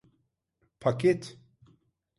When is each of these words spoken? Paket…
Paket… 0.79 1.37